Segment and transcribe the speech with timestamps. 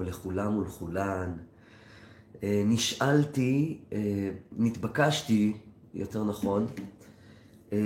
[0.00, 1.32] לכולם ולכולן.
[2.42, 5.56] אה, נשאלתי, אה, נתבקשתי,
[5.94, 6.66] יותר נכון,
[7.72, 7.78] אה,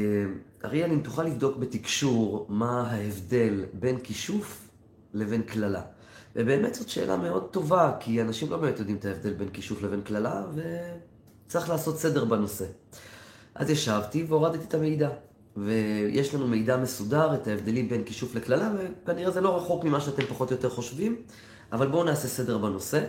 [0.64, 4.68] אריאל, אם תוכל לבדוק בתקשור מה ההבדל בין כישוף
[5.14, 5.83] לבין קללה.
[6.36, 10.01] ובאמת זאת שאלה מאוד טובה, כי אנשים לא באמת יודעים את ההבדל בין כישוף לבין
[10.03, 12.67] קללה, וצריך לעשות סדר בנושא.
[13.55, 15.11] אז ישבתי והורדתי את המידע.
[15.57, 20.23] ויש לנו מידע מסודר, את ההבדלים בין כישוף לקללה, וכנראה זה לא רחוק ממה שאתם
[20.23, 21.17] פחות או יותר חושבים.
[21.73, 23.05] אבל בואו נעשה סדר בנושא.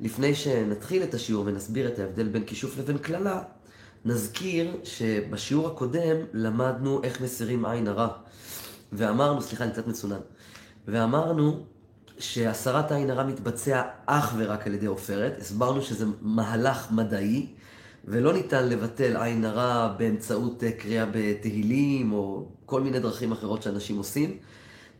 [0.00, 3.42] לפני שנתחיל את השיעור ונסביר את ההבדל בין כישוף לבין קללה,
[4.04, 8.08] נזכיר שבשיעור הקודם למדנו איך מסירים עין הרע.
[8.92, 10.20] ואמרנו, סליחה, אני קצת מצונן.
[10.88, 11.64] ואמרנו
[12.18, 15.38] שהסרת עין הרע מתבצע אך ורק על ידי עופרת.
[15.40, 17.46] הסברנו שזה מהלך מדעי,
[18.04, 24.36] ולא ניתן לבטל עין הרע באמצעות קריאה בתהילים, או כל מיני דרכים אחרות שאנשים עושים.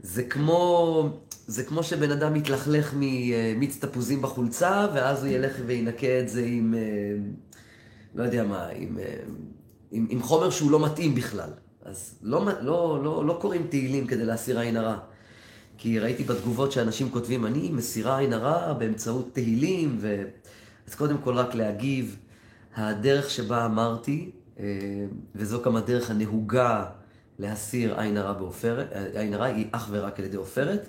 [0.00, 1.10] זה כמו,
[1.46, 6.74] זה כמו שבן אדם מתלכלך ממיץ תפוזים בחולצה, ואז הוא ילך וינקה את זה עם,
[6.74, 6.80] אה,
[8.14, 9.14] לא יודע מה, עם, אה,
[9.90, 11.50] עם, עם חומר שהוא לא מתאים בכלל.
[11.84, 14.98] אז לא, לא, לא, לא קוראים תהילים כדי להסיר עין הרע.
[15.78, 20.22] כי ראיתי בתגובות שאנשים כותבים, אני מסירה עין הרע באמצעות תהילים, ו...
[20.88, 22.16] אז קודם כל רק להגיב,
[22.76, 24.64] הדרך שבה אמרתי, אה,
[25.34, 26.84] וזו גם הדרך הנהוגה
[27.38, 30.88] להסיר עין הרע בעופרת, עין הרע היא אך ורק על ידי עופרת,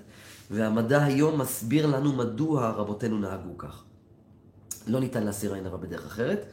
[0.52, 3.84] והמדע היום מסביר לנו מדוע רבותינו נהגו כך.
[4.88, 6.46] לא ניתן להסיר עין הרע בדרך אחרת,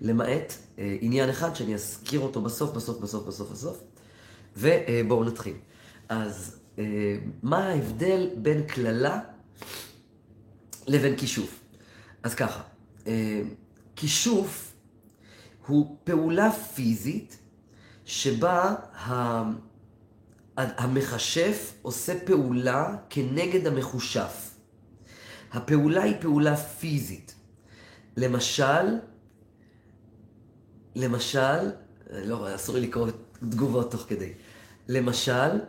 [0.00, 3.82] למעט אה, עניין אחד שאני אזכיר אותו בסוף, בסוף, בסוף, בסוף, בסוף,
[4.56, 5.54] ובואו נתחיל.
[6.08, 6.84] אז אה,
[7.42, 9.20] מה ההבדל בין קללה
[10.86, 11.60] לבין כישוף?
[12.22, 12.62] אז ככה,
[13.06, 13.42] אה,
[13.96, 14.72] כישוף
[15.66, 17.38] הוא פעולה פיזית
[18.04, 18.74] שבה
[20.56, 24.54] המכשף עושה פעולה כנגד המחושף.
[25.52, 27.34] הפעולה היא פעולה פיזית.
[28.16, 28.98] למשל,
[30.96, 31.70] למשל,
[32.10, 33.08] לא, אסור לי לקרוא
[33.50, 34.32] תגובות תוך כדי.
[34.88, 35.60] למשל,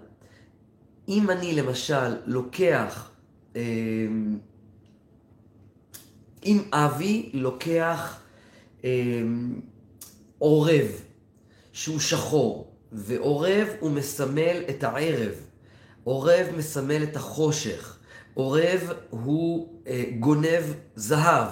[1.07, 3.11] אם אני למשל לוקח,
[3.55, 4.39] אמ,
[6.45, 8.19] אם אבי לוקח
[8.83, 9.61] אמ,
[10.37, 10.87] עורב
[11.73, 15.33] שהוא שחור, ועורב הוא מסמל את הערב,
[16.03, 17.97] עורב מסמל את החושך,
[18.33, 20.63] עורב הוא אה, גונב
[20.95, 21.47] זהב,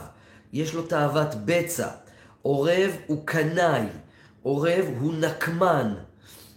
[0.53, 1.87] יש לו תאוות בצע,
[2.41, 3.85] עורב הוא קנאי,
[4.41, 5.93] עורב הוא נקמן.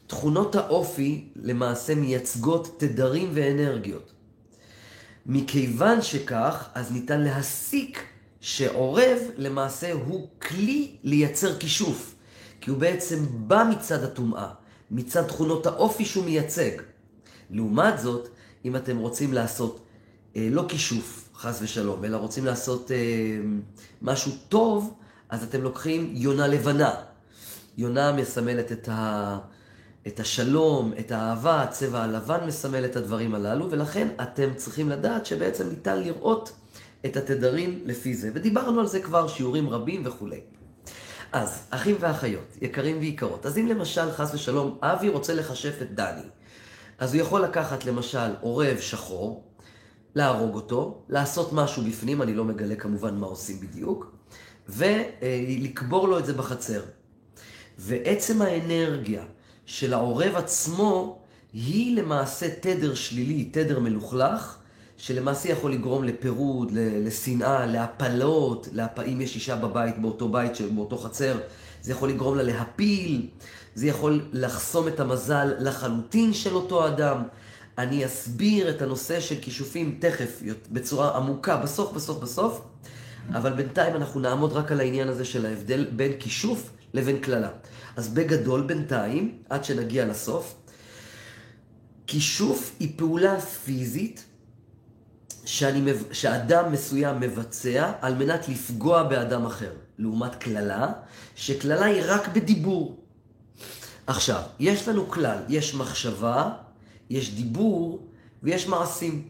[0.06, 4.12] תכונות האופי למעשה מייצגות תדרים ואנרגיות.
[5.26, 8.04] מכיוון שכך, אז ניתן להסיק
[8.40, 12.14] שעורב למעשה הוא כלי לייצר כישוף.
[12.60, 14.48] כי הוא בעצם בא מצד הטומאה,
[14.90, 16.70] מצד תכונות האופי שהוא מייצג.
[17.50, 18.28] לעומת זאת,
[18.64, 19.80] אם אתם רוצים לעשות
[20.36, 22.96] אה, לא כישוף, חס ושלום, אלא רוצים לעשות אה,
[24.02, 24.94] משהו טוב,
[25.28, 26.94] אז אתם לוקחים יונה לבנה.
[27.78, 29.38] יונה מסמלת את, ה,
[30.06, 35.68] את השלום, את האהבה, הצבע הלבן מסמל את הדברים הללו, ולכן אתם צריכים לדעת שבעצם
[35.68, 36.52] ניתן לראות
[37.06, 38.30] את התדרים לפי זה.
[38.34, 40.40] ודיברנו על זה כבר שיעורים רבים וכולי.
[41.34, 46.22] אז, אחים ואחיות, יקרים ויקרות, אז אם למשל, חס ושלום, אבי רוצה לחשף את דני,
[46.98, 49.44] אז הוא יכול לקחת למשל עורב שחור,
[50.14, 54.16] להרוג אותו, לעשות משהו בפנים, אני לא מגלה כמובן מה עושים בדיוק,
[54.68, 56.82] ולקבור לו את זה בחצר.
[57.78, 59.24] ועצם האנרגיה
[59.66, 61.22] של העורב עצמו
[61.52, 64.58] היא למעשה תדר שלילי, תדר מלוכלך,
[65.06, 68.98] שלמעשה יכול לגרום לפירוד, לשנאה, להפלות, להפ...
[68.98, 71.38] אם יש אישה בבית, באותו בית, באותו חצר,
[71.82, 73.26] זה יכול לגרום לה להפיל,
[73.74, 77.22] זה יכול לחסום את המזל לחלוטין של אותו אדם.
[77.78, 82.60] אני אסביר את הנושא של כישופים תכף, בצורה עמוקה, בסוף, בסוף, בסוף,
[83.30, 87.50] אבל בינתיים אנחנו נעמוד רק על העניין הזה של ההבדל בין כישוף לבין קללה.
[87.96, 90.54] אז בגדול בינתיים, עד שנגיע לסוף,
[92.06, 94.24] כישוף היא פעולה פיזית
[95.44, 100.92] שאני, שאדם מסוים מבצע על מנת לפגוע באדם אחר, לעומת קללה,
[101.34, 103.04] שקללה היא רק בדיבור.
[104.06, 106.50] עכשיו, יש לנו כלל, יש מחשבה,
[107.10, 108.08] יש דיבור
[108.42, 109.28] ויש מעשים.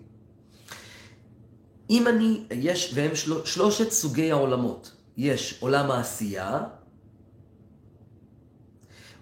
[1.90, 4.92] אם אני, יש, והם של, שלושת סוגי העולמות.
[5.16, 6.60] יש עולם העשייה,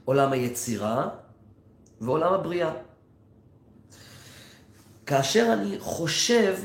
[0.05, 1.09] עולם היצירה
[2.01, 2.73] ועולם הבריאה.
[5.07, 6.57] כאשר אני חושב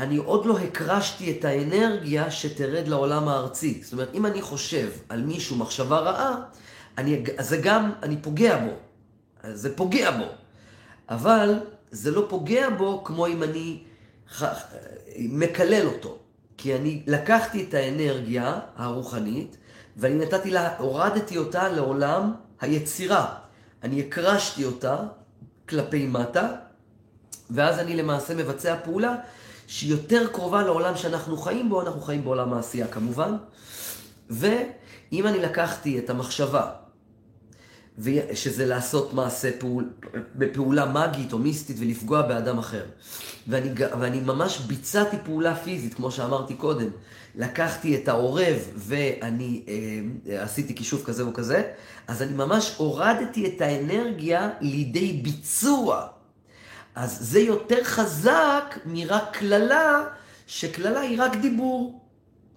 [0.00, 3.80] אני עוד לא הקרשתי את האנרגיה שתרד לעולם הארצי.
[3.82, 6.36] זאת אומרת, אם אני חושב על מישהו מחשבה רעה,
[6.98, 8.70] אני, זה גם, אני פוגע בו.
[9.52, 10.24] זה פוגע בו.
[11.08, 11.60] אבל
[11.90, 13.82] זה לא פוגע בו כמו אם אני
[15.18, 16.18] מקלל אותו.
[16.56, 19.56] כי אני לקחתי את האנרגיה הרוחנית,
[19.96, 23.34] ואני נתתי לה, הורדתי אותה לעולם היצירה.
[23.82, 24.96] אני הקרשתי אותה
[25.68, 26.48] כלפי מטה,
[27.50, 29.14] ואז אני למעשה מבצע פעולה
[29.70, 33.36] שהיא יותר קרובה לעולם שאנחנו חיים בו, אנחנו חיים בעולם העשייה כמובן.
[34.30, 36.70] ואם אני לקחתי את המחשבה,
[38.34, 39.90] שזה לעשות מעשה פעול,
[40.34, 42.84] בפעולה מגית או מיסטית ולפגוע באדם אחר.
[43.48, 43.68] ואני,
[44.00, 46.88] ואני ממש ביצעתי פעולה פיזית, כמו שאמרתי קודם.
[47.34, 51.62] לקחתי את העורב ואני אה, עשיתי כישוף כזה או כזה,
[52.08, 56.19] אז אני ממש הורדתי את האנרגיה לידי ביצוע.
[56.94, 60.04] אז זה יותר חזק מרק קללה,
[60.46, 62.00] שקללה היא רק דיבור.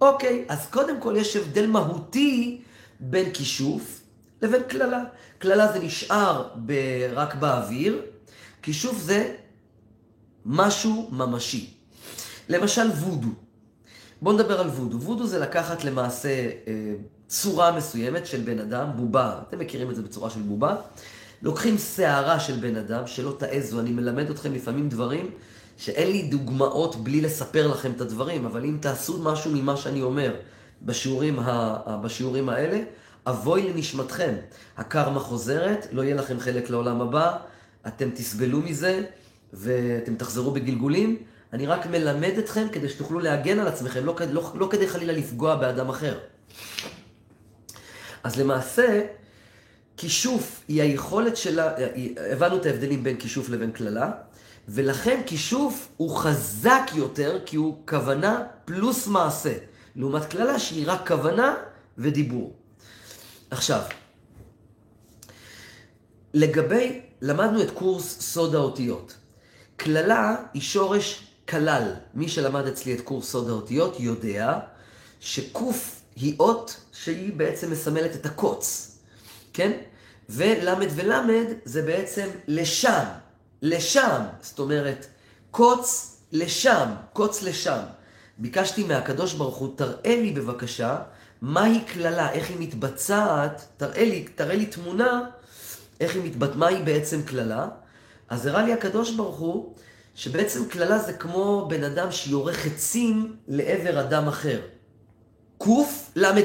[0.00, 2.60] אוקיי, אז קודם כל יש הבדל מהותי
[3.00, 4.00] בין כישוף
[4.42, 5.04] לבין קללה.
[5.38, 8.02] קללה זה נשאר ב- רק באוויר,
[8.62, 9.34] כישוף זה
[10.46, 11.70] משהו ממשי.
[12.48, 13.28] למשל וודו.
[14.22, 15.00] בואו נדבר על וודו.
[15.00, 16.28] וודו זה לקחת למעשה
[16.66, 16.94] אה,
[17.28, 20.76] צורה מסוימת של בן אדם, בובה, אתם מכירים את זה בצורה של בובה.
[21.44, 25.30] לוקחים שערה של בן אדם, שלא תעזו, אני מלמד אתכם לפעמים דברים
[25.76, 30.34] שאין לי דוגמאות בלי לספר לכם את הדברים, אבל אם תעשו משהו ממה שאני אומר
[30.82, 32.80] בשיעורים, ה, בשיעורים האלה,
[33.26, 34.34] אבוי לנשמתכם.
[34.76, 37.36] הקרמה חוזרת, לא יהיה לכם חלק לעולם הבא,
[37.86, 39.02] אתם תסבלו מזה
[39.52, 41.16] ואתם תחזרו בגלגולים.
[41.52, 45.56] אני רק מלמד אתכם כדי שתוכלו להגן על עצמכם, לא, לא, לא כדי חלילה לפגוע
[45.56, 46.18] באדם אחר.
[48.22, 49.02] אז למעשה,
[49.96, 51.74] כישוף היא היכולת שלה,
[52.32, 54.10] הבנו את ההבדלים בין כישוף לבין קללה,
[54.68, 59.54] ולכן כישוף הוא חזק יותר כי הוא כוונה פלוס מעשה,
[59.96, 61.54] לעומת קללה שהיא רק כוונה
[61.98, 62.54] ודיבור.
[63.50, 63.82] עכשיו,
[66.34, 69.14] לגבי, למדנו את קורס סוד האותיות.
[69.76, 71.94] קללה היא שורש כלל.
[72.14, 74.58] מי שלמד אצלי את קורס סוד האותיות יודע
[75.20, 78.93] שקוף היא אות שהיא בעצם מסמלת את הקוץ,
[79.54, 79.72] כן?
[80.28, 83.04] ולמד ולמד זה בעצם לשם,
[83.62, 85.06] לשם, זאת אומרת,
[85.50, 87.80] קוץ לשם, קוץ לשם.
[88.38, 90.98] ביקשתי מהקדוש ברוך הוא, תראה לי בבקשה
[91.42, 95.22] מהי קללה, איך היא מתבצעת, תראה לי, תראה לי תמונה,
[96.00, 97.68] איך היא מתבצעת, מהי בעצם קללה.
[98.28, 99.74] אז הראה לי הקדוש ברוך הוא,
[100.14, 104.60] שבעצם קללה זה כמו בן אדם שיורה חצים לעבר אדם אחר.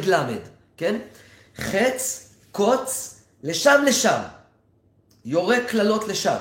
[0.08, 0.42] למד,
[0.78, 1.00] כן?
[1.58, 4.22] חץ, קוץ, לשם לשם.
[5.26, 6.38] יורה קללות לשם.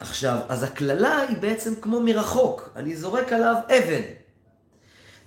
[0.00, 2.70] עכשיו, אז הקללה היא בעצם כמו מרחוק.
[2.76, 4.02] אני זורק עליו אבן.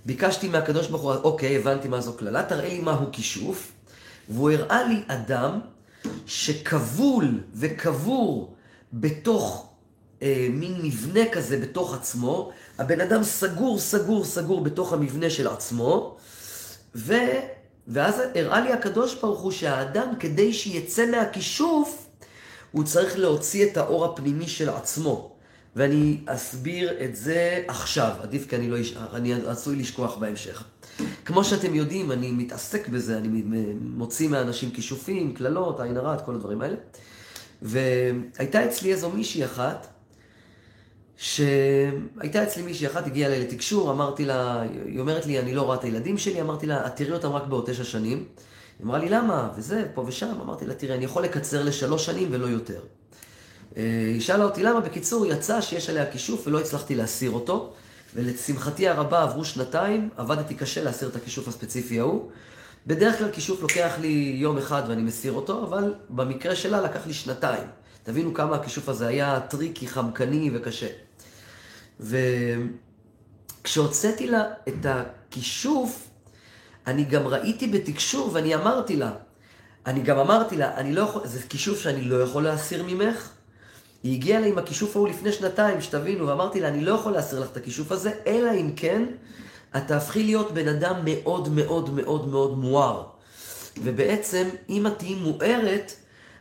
[0.06, 3.71] ביקשתי מהקדוש ברוך הוא, אוקיי, הבנתי מה זו קללה, תראה לי מהו כישוף.
[4.30, 5.59] והוא הראה לי אדם
[6.25, 8.56] שכבול וקבור
[8.94, 9.69] בתוך
[10.21, 12.51] אה, מין מבנה כזה בתוך עצמו.
[12.77, 16.18] הבן אדם סגור, סגור, סגור בתוך המבנה של עצמו.
[16.95, 17.13] ו...
[17.88, 22.07] ואז הראה לי הקדוש ברוך הוא שהאדם, כדי שיצא מהכישוף,
[22.72, 25.31] הוא צריך להוציא את האור הפנימי של עצמו.
[25.75, 28.78] ואני אסביר את זה עכשיו, עדיף כי אני, לא,
[29.13, 30.63] אני עשוי לשכוח בהמשך.
[31.25, 33.44] כמו שאתם יודעים, אני מתעסק בזה, אני
[33.81, 36.75] מוציא מאנשים כישופים, קללות, עין הרע, כל הדברים האלה.
[37.62, 39.88] והייתה אצלי איזו מישהי אחת,
[41.21, 45.75] שהייתה אצלי מישהי אחת, הגיעה אליי לתקשור, אמרתי לה, היא אומרת לי, אני לא רואה
[45.75, 48.18] את הילדים שלי, אמרתי לה, את תראי אותם רק בעוד תשע שנים.
[48.18, 49.49] היא אמרה לי, למה?
[49.57, 50.33] וזה, פה ושם.
[50.42, 52.80] אמרתי לה, תראה, אני יכול לקצר לשלוש שנים ולא יותר.
[53.78, 57.73] אה, היא שאלה אותי למה, בקיצור, יצא שיש עליה כישוף ולא הצלחתי להסיר אותו,
[58.16, 62.30] ולשמחתי הרבה עברו שנתיים, עבדתי קשה להסיר את הכישוף הספציפי ההוא.
[62.87, 67.13] בדרך כלל כישוף לוקח לי יום אחד ואני מסיר אותו, אבל במקרה שלה לקח לי
[67.13, 67.68] שנתיים.
[68.04, 70.87] תבינו כמה הכישוף הזה היה טריקי, חמקני וקשה.
[73.61, 76.07] וכשהוצאתי לה את הכישוף,
[76.87, 79.11] אני גם ראיתי בתקשור ואני אמרתי לה,
[79.85, 83.29] אני גם אמרתי לה, אני לא יכול, זה כישוף שאני לא יכול להסיר ממך,
[84.03, 87.39] היא הגיעה אליי עם הכישוף ההוא לפני שנתיים, שתבינו, ואמרתי לה, אני לא יכול להסיר
[87.39, 89.05] לך את הכישוף הזה, אלא אם כן,
[89.77, 93.03] את תהפכי להיות בן אדם מאוד מאוד מאוד מאוד מואר.
[93.83, 95.93] ובעצם, אם את תהיי מוארת,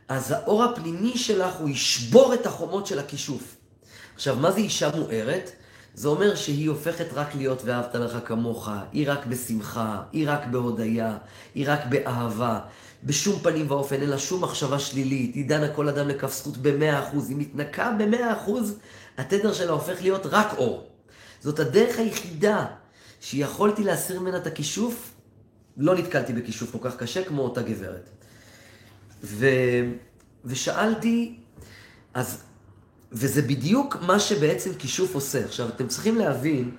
[0.08, 3.56] אז האור הפנימי שלך הוא ישבור את החומות של הכישוף.
[4.20, 5.50] עכשיו, מה זה אישה מוארת?
[5.94, 11.18] זה אומר שהיא הופכת רק להיות ואהבת לך כמוך, היא רק בשמחה, היא רק בהודיה,
[11.54, 12.60] היא רק באהבה.
[13.04, 17.08] בשום פנים ואופן, אין לה שום מחשבה שלילית, היא דנה כל אדם לכף זכות במאה
[17.08, 18.78] אחוז, היא מתנקה במאה אחוז,
[19.18, 20.86] התדר שלה הופך להיות רק אור.
[21.40, 22.66] זאת הדרך היחידה
[23.20, 25.14] שיכולתי להסיר ממנה את הכישוף,
[25.76, 28.10] לא נתקלתי בכישוף כל כך קשה כמו אותה גברת.
[29.24, 29.46] ו...
[30.44, 31.38] ושאלתי,
[32.14, 32.50] אז
[33.12, 35.44] וזה בדיוק מה שבעצם כישוף עושה.
[35.44, 36.70] עכשיו, אתם צריכים להבין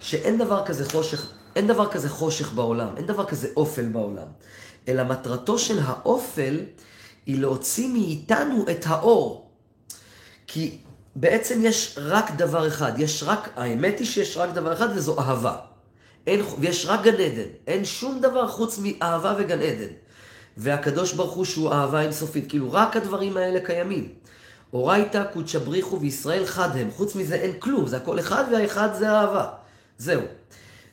[0.00, 4.26] שאין דבר כזה חושך, אין דבר כזה חושך בעולם, אין דבר כזה אופל בעולם.
[4.88, 6.60] אלא מטרתו של האופל
[7.26, 9.50] היא להוציא מאיתנו את האור.
[10.46, 10.78] כי
[11.16, 15.56] בעצם יש רק דבר אחד, יש רק, האמת היא שיש רק דבר אחד וזו אהבה.
[16.26, 19.92] אין, ויש רק גן עדן, אין שום דבר חוץ מאהבה וגן עדן.
[20.56, 24.08] והקדוש ברוך הוא שהוא אהבה אינסופית, כאילו רק הדברים האלה קיימים.
[24.72, 29.10] אורייתא קודשא בריחו וישראל חד הם, חוץ מזה אין כלום, זה הכל אחד והאחד זה
[29.10, 29.48] אהבה.
[29.98, 30.22] זהו.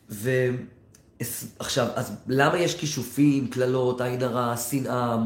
[0.09, 5.17] ועכשיו, אז למה יש כישופים, קללות, עין הרע, שנאה,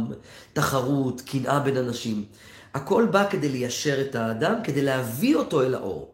[0.53, 2.25] תחרות, קנאה בין אנשים?
[2.73, 6.11] הכל בא כדי ליישר את האדם, כדי להביא אותו אל האור.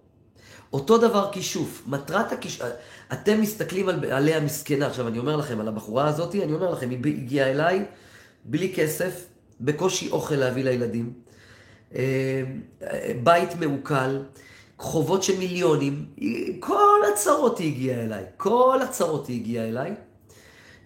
[0.73, 1.83] אותו דבר כישוף.
[1.87, 2.67] מטרת הכישוף...
[3.13, 4.05] אתם מסתכלים על...
[4.11, 4.87] עליה מסכנה.
[4.87, 7.85] עכשיו, אני אומר לכם, על הבחורה הזאת, אני אומר לכם, היא הגיעה אליי
[8.45, 9.25] בלי כסף,
[9.61, 11.13] בקושי אוכל להביא לילדים,
[13.23, 14.23] בית מעוקל,
[14.77, 16.05] חובות של מיליונים,
[16.59, 18.23] כל הצרות היא הגיעה אליי.
[18.37, 19.93] כל הצרות היא הגיעה אליי.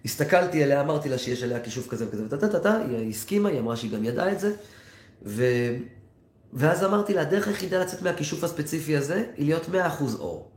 [0.04, 3.90] הסתכלתי עליה, אמרתי לה שיש עליה כישוף כזה וכזה, וטה-טה-טה, היא הסכימה, היא אמרה שהיא
[3.90, 4.54] גם ידעה את זה.
[5.22, 5.44] ו...
[6.52, 10.50] ואז אמרתי לה, הדרך היחידה לצאת מהכישוף הספציפי הזה, היא להיות 100% אור.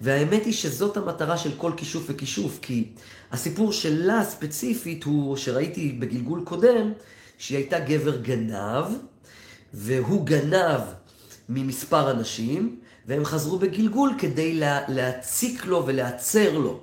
[0.00, 2.88] והאמת היא שזאת המטרה של כל כישוף וכישוף, כי
[3.32, 6.92] הסיפור שלה ספציפית הוא, שראיתי בגלגול קודם,
[7.38, 8.84] שהיא הייתה גבר גנב,
[9.74, 10.80] והוא גנב
[11.48, 16.80] ממספר אנשים, והם חזרו בגלגול כדי לה, להציק לו ולהצר לו,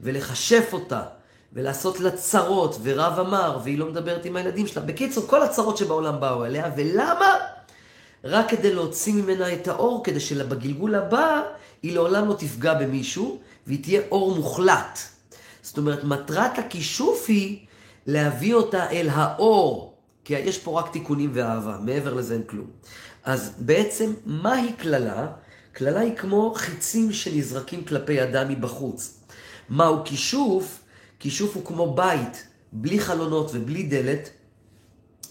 [0.00, 1.02] ולחשף אותה,
[1.52, 4.82] ולעשות לה צרות, ורב אמר, והיא לא מדברת עם הילדים שלה.
[4.82, 7.36] בקיצור, כל הצרות שבעולם באו אליה, ולמה?
[8.24, 11.42] רק כדי להוציא ממנה את האור, כדי שבגלגול הבא
[11.82, 14.98] היא לעולם לא תפגע במישהו, והיא תהיה אור מוחלט.
[15.62, 17.58] זאת אומרת, מטרת הכישוף היא
[18.06, 19.91] להביא אותה אל האור,
[20.32, 22.66] כי יש פה רק תיקונים ואהבה, מעבר לזה אין כלום.
[23.24, 25.26] אז בעצם, מהי קללה?
[25.72, 29.20] קללה היא כמו חיצים שנזרקים כלפי אדם מבחוץ.
[29.68, 30.80] מהו כישוף?
[31.18, 34.30] כישוף הוא כמו בית, בלי חלונות ובלי דלת,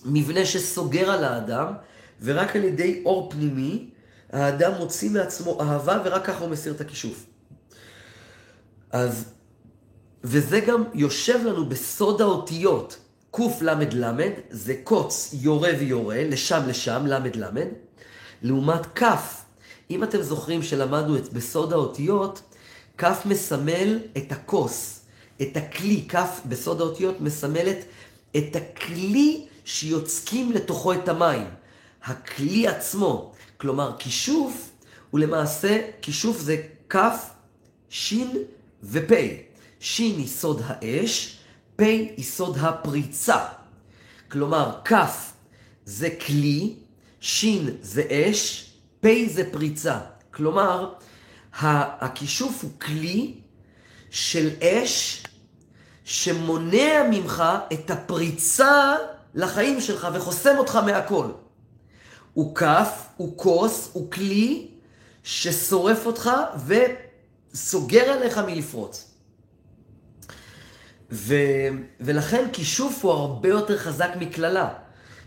[0.06, 1.74] מבנה שסוגר על האדם,
[2.22, 3.90] ורק על ידי אור פנימי,
[4.32, 7.26] האדם מוציא מעצמו אהבה, ורק ככה הוא מסיר את הכישוף.
[8.92, 9.26] אז,
[10.24, 12.98] וזה גם יושב לנו בסוד האותיות.
[13.32, 17.58] קל"ל זה קוץ יורה ויורה, לשם לשם, ל"ל,
[18.42, 19.04] לעומת כ'.
[19.92, 22.42] אם אתם זוכרים שלמדנו את בסוד האותיות,
[22.98, 25.00] כ' מסמל את הכוס,
[25.42, 27.78] את הכלי, כ' בסוד האותיות מסמלת
[28.38, 31.48] את הכלי שיוצקים לתוכו את המים.
[32.04, 33.32] הכלי עצמו.
[33.58, 34.70] כלומר, כישוף
[35.12, 36.58] הוא למעשה, כישוף זה
[36.90, 36.98] כ',
[37.90, 38.14] ש'
[38.84, 39.12] ופ'.
[39.80, 41.41] ש' היא סוד האש,
[41.82, 41.84] פ'
[42.18, 43.46] היא סוד הפריצה.
[44.32, 44.94] כלומר, כ'
[45.86, 46.76] זה כלי,
[47.20, 47.46] ש'
[47.82, 50.00] זה אש, פ' זה פריצה.
[50.34, 50.94] כלומר,
[51.54, 53.34] הכישוף הוא כלי
[54.10, 55.24] של אש
[56.04, 58.96] שמונע ממך את הפריצה
[59.36, 61.28] לחיים שלך וחוסם אותך מהכל.
[62.34, 64.68] הוא כף, הוא כוס, הוא כלי
[65.24, 66.32] ששורף אותך
[67.54, 69.11] וסוגר עליך מלפרוץ.
[71.12, 71.36] ו...
[72.00, 74.70] ולכן כישוף הוא הרבה יותר חזק מקללה.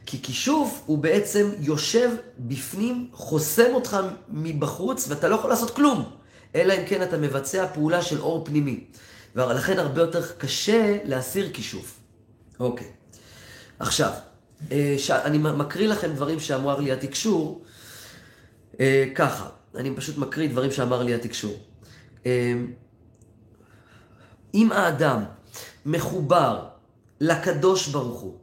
[0.06, 3.96] כי כישוף הוא בעצם יושב בפנים, חוסם אותך
[4.28, 6.10] מבחוץ, ואתה לא יכול לעשות כלום,
[6.54, 8.84] אלא אם כן אתה מבצע פעולה של אור פנימי.
[9.36, 12.00] ולכן הרבה יותר קשה להסיר כישוף.
[12.60, 12.86] אוקיי.
[13.78, 14.12] עכשיו,
[14.72, 17.64] אה, אני מקריא לכם דברים שאמר לי התקשור,
[18.80, 21.56] אה, ככה, אני פשוט מקריא דברים שאמר לי התקשור.
[22.26, 22.54] אה,
[24.54, 25.24] אם האדם
[25.86, 26.64] מחובר
[27.20, 28.34] לקדוש ברוך הוא,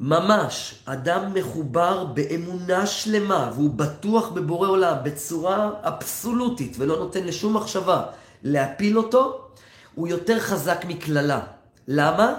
[0.00, 8.02] ממש, אדם מחובר באמונה שלמה, והוא בטוח בבורא עולם בצורה אבסולוטית, ולא נותן לשום מחשבה
[8.42, 9.48] להפיל אותו,
[9.94, 11.40] הוא יותר חזק מקללה.
[11.88, 12.34] למה?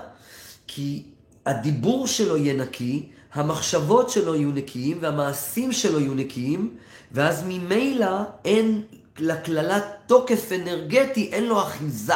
[0.67, 1.03] כי
[1.45, 6.75] הדיבור שלו יהיה נקי, המחשבות שלו יהיו נקיים, והמעשים שלו יהיו נקיים,
[7.11, 8.81] ואז ממילא אין
[9.19, 12.13] לקללה תוקף אנרגטי, אין לו אחיזה.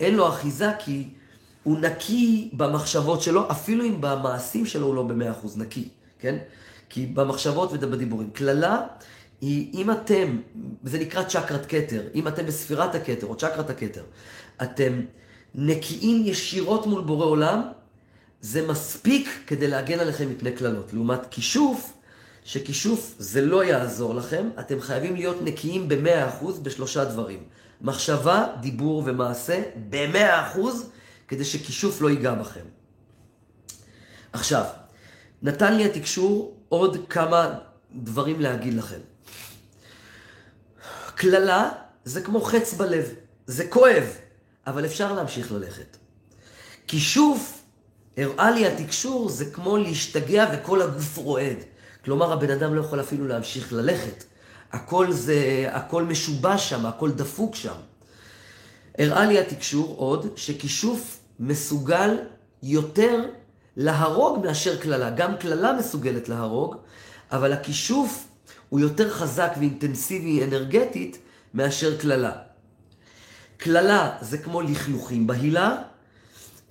[0.00, 1.08] אין לו אחיזה כי
[1.62, 5.88] הוא נקי במחשבות שלו, אפילו אם במעשים שלו הוא לא במאה אחוז נקי,
[6.18, 6.36] כן?
[6.88, 8.30] כי במחשבות ובדיבורים.
[8.30, 8.80] קללה
[9.40, 10.40] היא, אם אתם,
[10.84, 14.02] זה נקרא צ'קרת כתר, אם אתם בספירת הכתר או צ'קרת הכתר,
[14.62, 15.00] אתם
[15.54, 17.62] נקיים ישירות מול בורא עולם,
[18.40, 20.92] זה מספיק כדי להגן עליכם מפני קללות.
[20.92, 21.92] לעומת כישוף,
[22.44, 27.42] שכישוף זה לא יעזור לכם, אתם חייבים להיות נקיים ב-100% בשלושה דברים.
[27.80, 30.58] מחשבה, דיבור ומעשה ב-100%
[31.28, 32.64] כדי שכישוף לא ייגע בכם.
[34.32, 34.64] עכשיו,
[35.42, 37.58] נתן לי התקשור עוד כמה
[37.94, 39.00] דברים להגיד לכם.
[41.14, 41.70] קללה
[42.04, 43.04] זה כמו חץ בלב,
[43.46, 44.04] זה כואב,
[44.66, 45.96] אבל אפשר להמשיך ללכת.
[46.86, 47.62] כישוף,
[48.16, 51.56] הראה לי התקשור, זה כמו להשתגע וכל הגוף רועד.
[52.04, 54.24] כלומר, הבן אדם לא יכול אפילו להמשיך ללכת.
[54.72, 57.74] הכל זה, הכל משובש שם, הכל דפוק שם.
[58.98, 62.18] הראה לי התקשור עוד, שכישוף מסוגל
[62.62, 63.24] יותר
[63.76, 65.10] להרוג מאשר קללה.
[65.10, 66.76] גם קללה מסוגלת להרוג,
[67.32, 68.28] אבל הכישוף
[68.68, 71.18] הוא יותר חזק ואינטנסיבי אנרגטית
[71.54, 72.32] מאשר קללה.
[73.56, 75.76] קללה זה כמו לכלוכים בהילה,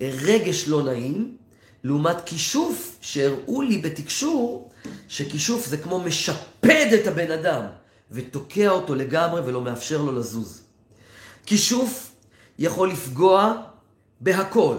[0.00, 1.36] רגש לא נעים,
[1.84, 4.70] לעומת כישוף שהראו לי בתקשור,
[5.08, 7.62] שכישוף זה כמו משפד את הבן אדם
[8.10, 10.62] ותוקע אותו לגמרי ולא מאפשר לו לזוז.
[11.46, 12.12] כישוף
[12.58, 13.62] יכול לפגוע
[14.20, 14.76] בהכל,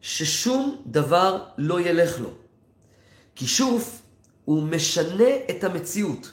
[0.00, 2.30] ששום דבר לא ילך לו.
[3.34, 4.02] כישוף
[4.44, 6.30] הוא משנה את המציאות.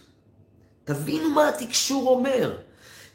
[0.83, 2.57] תבינו מה התקשור אומר.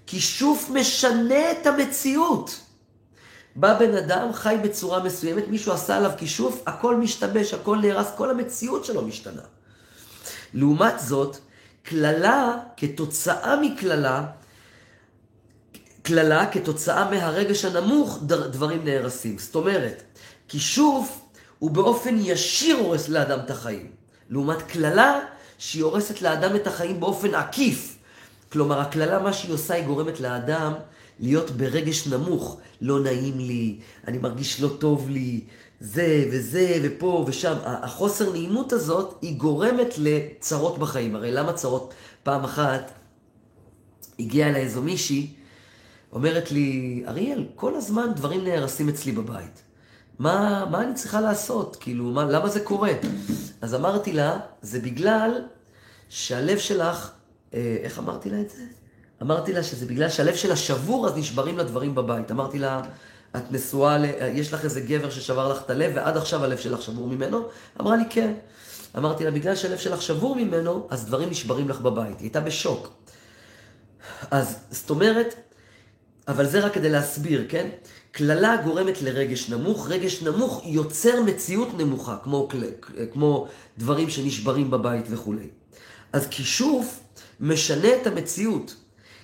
[0.07, 2.61] כישוף משנה את המציאות.
[3.57, 8.31] בא בן אדם, חי בצורה מסוימת, מישהו עשה עליו כישוף, הכל משתבש, הכל נהרס, כל
[8.31, 9.43] המציאות שלו משתנה.
[10.55, 11.37] לעומת זאת,
[11.83, 14.27] קללה, כתוצאה מקללה,
[16.03, 19.39] קללה כתוצאה מהרגש הנמוך, דברים נהרסים.
[19.39, 20.03] זאת אומרת,
[20.49, 21.21] כישוף
[21.59, 23.91] הוא באופן ישיר הורס לאדם את החיים.
[24.31, 25.21] לעומת קללה
[25.59, 27.99] שהיא הורסת לאדם את החיים באופן עקיף.
[28.53, 30.73] כלומר, הקללה, מה שהיא עושה, היא גורמת לאדם
[31.21, 32.59] להיות ברגש נמוך.
[32.81, 35.41] לא נעים לי, אני מרגיש לא טוב לי,
[35.83, 37.55] זה וזה ופה ושם.
[37.65, 41.15] החוסר נעימות הזאת, היא גורמת לצרות בחיים.
[41.17, 41.95] הרי למה צרות?
[42.23, 42.91] פעם אחת
[44.19, 45.35] הגיעה אליי איזו מישהי,
[46.13, 49.63] אומרת לי, אריאל, כל הזמן דברים נהרסים אצלי בבית.
[50.19, 51.77] מה, מה אני צריכה לעשות?
[51.81, 52.93] כאילו, מה, למה זה קורה?
[53.61, 55.43] אז אמרתי לה, זה בגלל
[56.09, 57.11] שהלב שלך,
[57.55, 58.63] אה, איך אמרתי לה את זה?
[59.23, 62.31] אמרתי לה שזה בגלל שהלב שלה שבור, אז נשברים לה דברים בבית.
[62.31, 62.83] אמרתי לה,
[63.37, 64.05] את נשואה, ל...
[64.33, 67.49] יש לך איזה גבר ששבר לך את הלב, ועד עכשיו הלב שלך שבור ממנו?
[67.81, 68.33] אמרה לי, כן.
[68.99, 72.19] אמרתי לה, בגלל שהלב שלך שבור ממנו, אז דברים נשברים לך בבית.
[72.19, 72.93] היא הייתה בשוק.
[74.31, 75.35] אז זאת אומרת,
[76.29, 77.69] אבל זה רק כדי להסביר, כן?
[78.13, 82.49] קללה גורמת לרגש נמוך, רגש נמוך יוצר מציאות נמוכה, כמו,
[83.13, 85.49] כמו דברים שנשברים בבית וכולי.
[86.13, 87.01] אז כישוף
[87.41, 88.75] משנה את המציאות.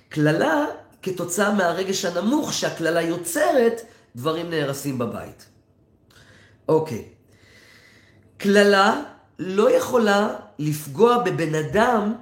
[0.09, 0.65] קללה,
[1.01, 3.81] כתוצאה מהרגש הנמוך שהקללה יוצרת,
[4.15, 5.45] דברים נהרסים בבית.
[6.67, 7.05] אוקיי.
[8.37, 9.01] קללה
[9.39, 12.15] לא יכולה לפגוע בבן אדם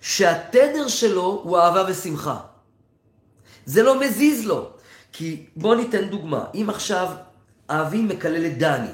[0.00, 2.40] שהתדר שלו הוא אהבה ושמחה.
[3.66, 4.70] זה לא מזיז לו.
[5.12, 6.44] כי בוא ניתן דוגמה.
[6.54, 7.08] אם עכשיו
[7.68, 8.90] אבי מקלל את דני,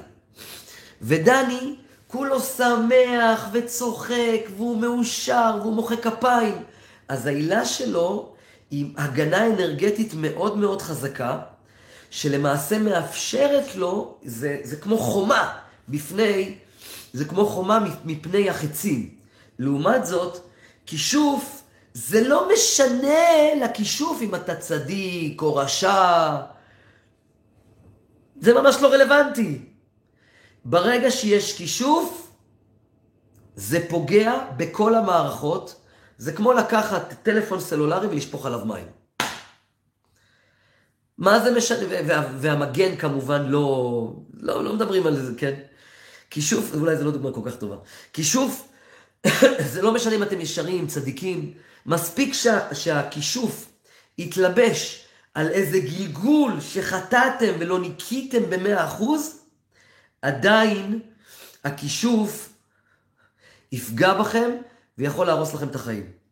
[1.03, 6.63] ודני כולו שמח וצוחק, והוא מאושר, והוא מוחא כפיים,
[7.09, 8.35] אז העילה שלו
[8.71, 11.39] היא הגנה אנרגטית מאוד מאוד חזקה,
[12.15, 16.55] שלמעשה מאפשרת לו, זה, זה כמו חומה בפני,
[17.13, 19.15] זה כמו חומה מפני החצים.
[19.59, 20.39] לעומת זאת,
[20.87, 21.63] כישוף
[21.95, 26.37] זה לא משנה לכישוף אם אתה צדיק או רשע.
[28.41, 29.59] זה ממש לא רלוונטי.
[30.65, 32.31] ברגע שיש כישוף,
[33.57, 35.81] זה פוגע בכל המערכות.
[36.19, 39.04] זה כמו לקחת טלפון סלולרי ולשפוך עליו מים.
[41.19, 41.87] מה זה משנה?
[42.07, 45.55] וה, והמגן כמובן לא, לא, לא מדברים על זה, כן?
[46.31, 47.77] כישוף, אולי זו לא דוגמה כל כך טובה.
[48.13, 48.69] כישוף,
[49.73, 51.55] זה לא משנה אם אתם ישרים, צדיקים,
[51.87, 53.69] מספיק שה, שהכישוף
[54.19, 59.41] יתלבש על איזה גלגול שחטאתם ולא ניקיתם במאה אחוז,
[60.23, 61.01] עדיין
[61.65, 62.53] הכישוף
[63.73, 64.51] יפגע בכם
[64.99, 66.24] ויכול להרוס לכם את החיים.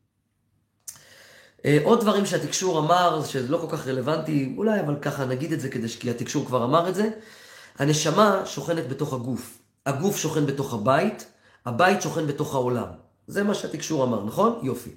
[1.66, 5.61] אה, עוד דברים שהתקשור אמר, שזה לא כל כך רלוונטי, אולי אבל ככה נגיד את
[5.61, 7.11] זה כדי כי התקשור כבר אמר את זה.
[7.79, 9.59] הנשמה שוכנת בתוך הגוף.
[9.87, 11.27] הגוף שוכן בתוך הבית,
[11.66, 12.87] הבית שוכן בתוך העולם.
[13.27, 14.61] זה מה שהתקשור אמר, נכון?
[14.62, 14.90] יופי.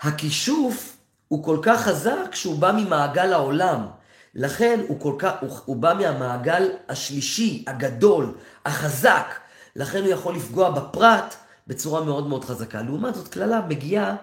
[0.00, 0.96] הכישוף
[1.28, 3.86] הוא כל כך חזק שהוא בא ממעגל העולם.
[4.34, 8.34] לכן הוא, כל כך, הוא, הוא בא מהמעגל השלישי, הגדול,
[8.64, 9.34] החזק.
[9.76, 11.34] לכן הוא יכול לפגוע בפרט
[11.66, 12.82] בצורה מאוד מאוד חזקה.
[12.82, 14.16] לעומת זאת, קללה מגיעה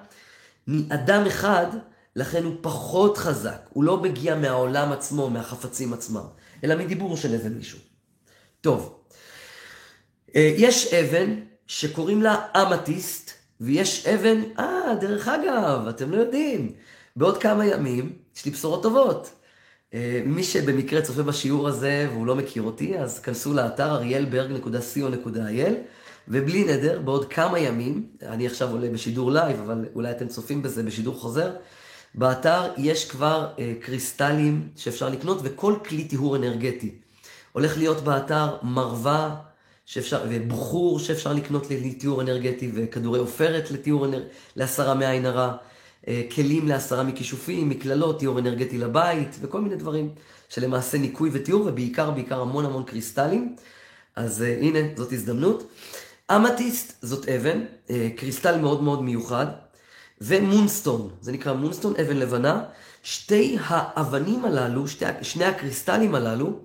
[0.67, 1.65] מאדם אחד,
[2.15, 3.67] לכן הוא פחות חזק.
[3.69, 6.25] הוא לא מגיע מהעולם עצמו, מהחפצים עצמם,
[6.63, 7.79] אלא מדיבור של איזה מישהו.
[8.61, 8.99] טוב,
[10.35, 11.35] אה, יש אבן
[11.67, 16.73] שקוראים לה אמתיסט, ויש אבן, אה, דרך אגב, אתם לא יודעים,
[17.15, 19.29] בעוד כמה ימים יש לי בשורות טובות.
[19.93, 25.73] אה, מי שבמקרה צופה בשיעור הזה והוא לא מכיר אותי, אז כנסו לאתר אריאלברג.co.il
[26.27, 30.83] ובלי נדר, בעוד כמה ימים, אני עכשיו עולה בשידור live, אבל אולי אתם צופים בזה
[30.83, 31.51] בשידור חוזר,
[32.15, 36.91] באתר יש כבר אה, קריסטלים שאפשר לקנות, וכל כלי טיהור אנרגטי.
[37.51, 39.35] הולך להיות באתר מרווה
[39.85, 45.53] שאפשר, ובחור שאפשר לקנות לטיהור אנרגטי, וכדורי עופרת לטיהור אנרגטי, להסרה מעין הרע,
[46.07, 50.09] אה, כלים להסרה מכישופים, מקללות, טיהור אנרגטי לבית, וכל מיני דברים
[50.49, 53.55] שלמעשה ניקוי וטיהור, ובעיקר, בעיקר המון המון קריסטלים.
[54.15, 55.63] אז uh, הנה, זאת הזדמנות.
[56.35, 59.45] אמתיסט זאת אבן, uh, קריסטל מאוד מאוד מיוחד,
[60.21, 62.63] ומונסטון, זה נקרא מונסטון, אבן לבנה.
[63.03, 66.59] שתי האבנים הללו, שתי, שני הקריסטלים הללו,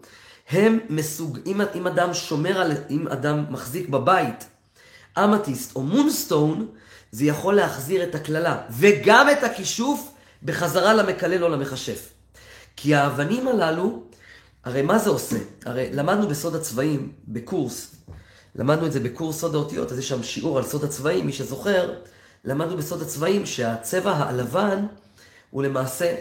[0.51, 4.44] הם מסוג, אם, אם אדם שומר על, אם אדם מחזיק בבית
[5.18, 6.68] אמתיסט או מונסטון,
[7.12, 12.09] זה יכול להחזיר את הקללה וגם את הכישוף בחזרה למקלל או למכשף.
[12.77, 14.03] כי האבנים הללו,
[14.64, 15.37] הרי מה זה עושה?
[15.64, 17.94] הרי למדנו בסוד הצבעים, בקורס,
[18.55, 21.95] למדנו את זה בקורס סוד האותיות, אז יש שם שיעור על סוד הצבעים, מי שזוכר,
[22.45, 24.87] למדנו בסוד הצבעים שהצבע הלבן
[25.51, 26.15] הוא למעשה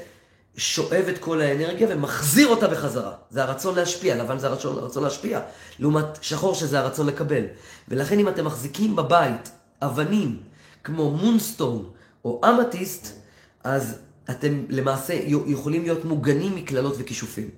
[0.58, 3.14] שואב את כל האנרגיה ומחזיר אותה בחזרה.
[3.30, 5.40] זה הרצון להשפיע, לבן זה הרצון, הרצון להשפיע,
[5.80, 7.44] לעומת שחור שזה הרצון לקבל.
[7.88, 10.40] ולכן אם אתם מחזיקים בבית אבנים
[10.84, 11.90] כמו מונסטון
[12.26, 13.08] או אמתיסט,
[13.64, 13.98] אז
[14.30, 15.14] אתם למעשה
[15.46, 17.50] יכולים להיות מוגנים מקללות וכישופים.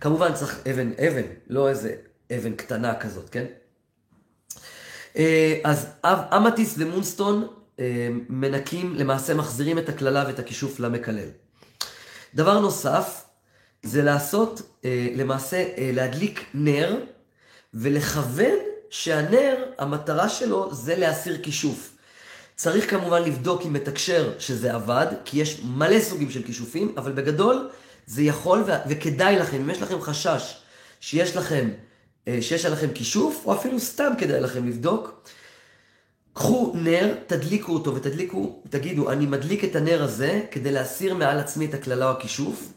[0.00, 1.94] כמובן צריך אבן, אבן, לא איזה
[2.36, 3.44] אבן קטנה כזאת, כן?
[5.18, 5.86] אה, אז
[6.36, 7.46] אמתיסט ומונסטון
[7.80, 11.28] אה, מנקים, למעשה מחזירים את הקללה ואת הכישוף למקלל.
[12.34, 13.24] דבר נוסף,
[13.82, 16.96] זה לעשות, אה, למעשה, להדליק נר
[17.74, 18.54] ולכוון
[18.90, 21.94] שהנר, המטרה שלו זה להסיר כישוף.
[22.56, 27.68] צריך כמובן לבדוק אם מתקשר שזה עבד, כי יש מלא סוגים של כישופים, אבל בגדול
[28.06, 30.56] זה יכול ו- וכדאי לכם, אם יש לכם חשש
[31.00, 31.68] שיש לכם,
[32.40, 35.22] שיש עליכם כישוף, או אפילו סתם כדאי לכם לבדוק,
[36.32, 41.66] קחו נר, תדליקו אותו ותדליקו, תגידו, אני מדליק את הנר הזה כדי להסיר מעל עצמי
[41.66, 42.72] את הקללה או הכישוף,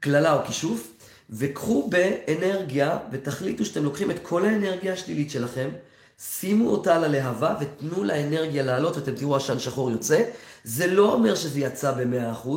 [0.00, 0.90] קללה או כישוף,
[1.30, 5.68] וקחו באנרגיה ותחליטו שאתם לוקחים את כל האנרגיה השלילית שלכם,
[6.18, 10.22] שימו אותה על הלהבה ותנו לאנרגיה לעלות ואתם תראו עשן שחור יוצא.
[10.64, 12.48] זה לא אומר שזה יצא ב-100%,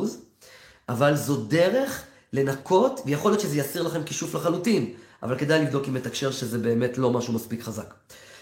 [0.88, 5.94] אבל זו דרך לנקות, ויכול להיות שזה יסיר לכם כישוף לחלוטין, אבל כדאי לבדוק אם
[5.94, 7.94] מתקשר שזה באמת לא משהו מספיק חזק,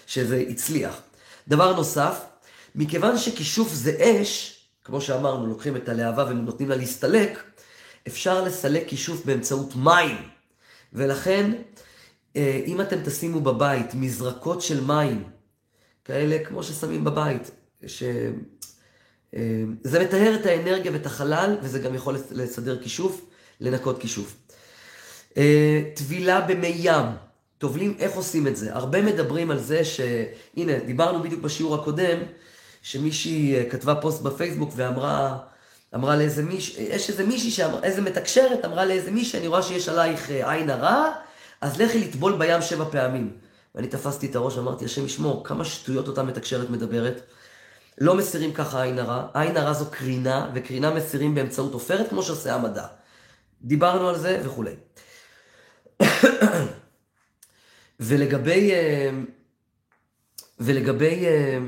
[0.07, 1.01] שזה הצליח.
[1.49, 2.25] דבר נוסף,
[2.75, 7.43] מכיוון שכישוף זה אש, כמו שאמרנו, לוקחים את הלהבה ונותנים לה להסתלק,
[8.07, 10.17] אפשר לסלק כישוף באמצעות מים.
[10.93, 11.53] ולכן,
[12.37, 15.25] אה, אם אתם תשימו בבית מזרקות של מים,
[16.05, 17.51] כאלה כמו ששמים בבית,
[17.87, 18.03] ש...
[19.35, 23.27] אה, זה מטהר את האנרגיה ואת החלל, וזה גם יכול לסדר כישוף,
[23.61, 24.46] לנקות כישוף.
[25.37, 27.07] אה, טבילה במי ים.
[27.59, 28.75] טובלים איך עושים את זה.
[28.75, 32.19] הרבה מדברים על זה שהנה, דיברנו בדיוק בשיעור הקודם,
[32.83, 35.39] שמישהי אה, כתבה פוסט בפייסבוק ואמרה,
[35.95, 39.89] אמרה לאיזה מישהי, יש איזה מישהי, שאמר, איזה מתקשרת, אמרה לאיזה מישהי, אני רואה שיש
[39.89, 41.13] עלייך אה, עין הרע,
[41.61, 43.37] אז לכי לטבול בים שבע פעמים.
[43.75, 47.21] ואני תפסתי את הראש, אמרתי, השם ישמור, כמה שטויות אותה מתקשרת מדברת.
[47.99, 52.55] לא מסירים ככה עין הרע, עין הרע זו קרינה, וקרינה מסירים באמצעות עופרת, כמו שעושה
[52.55, 52.87] המדע.
[53.63, 54.75] דיברנו על זה וכולי.
[58.01, 58.73] ולגבי...
[58.73, 59.11] אה,
[60.61, 61.27] ולגבי...
[61.27, 61.59] אה,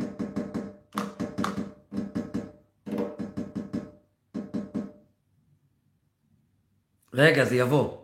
[7.14, 7.98] רגע, זה יבוא.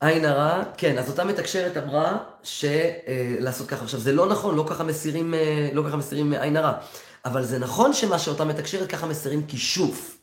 [0.00, 3.84] עין הרע, כן, אז אותה מתקשרת אמרה שלעשות אה, ככה.
[3.84, 5.34] עכשיו, זה לא נכון, לא ככה מסירים,
[5.72, 6.72] לא ככה מסירים עין הרע.
[7.24, 10.18] אבל זה נכון שמה שאותה מתקשרת, ככה מסירים כישוף.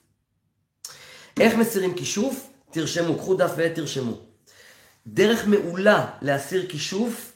[1.39, 2.52] איך מסירים כישוף?
[2.73, 4.17] תרשמו, קחו דף ועט, תרשמו.
[5.07, 7.31] דרך מעולה להסיר כישוף,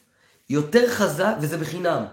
[0.50, 2.04] יותר חזק, וזה בחינם,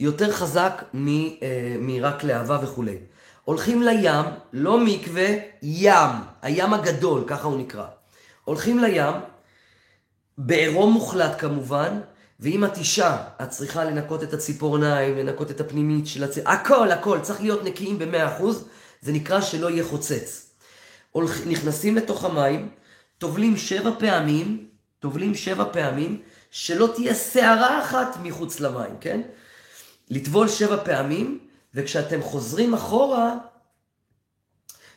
[0.00, 2.96] יותר חזק אה, מרק להבה וכולי.
[3.44, 5.28] הולכים לים, לא מקווה,
[5.62, 6.10] ים,
[6.42, 7.86] הים הגדול, ככה הוא נקרא.
[8.44, 9.14] הולכים לים,
[10.38, 12.00] בעירום מוחלט כמובן,
[12.40, 16.38] ואם את אישה, את צריכה לנקות את הציפורניים, לנקות את הפנימית של הצ...
[16.46, 18.44] הכל, הכל, צריך להיות נקיים ב-100%,
[19.00, 20.49] זה נקרא שלא יהיה חוצץ.
[21.46, 22.68] נכנסים לתוך המים,
[23.18, 24.68] טובלים שבע פעמים,
[24.98, 29.20] טובלים שבע פעמים, שלא תהיה שערה אחת מחוץ למים, כן?
[30.10, 31.38] לטבול שבע פעמים,
[31.74, 33.34] וכשאתם חוזרים אחורה,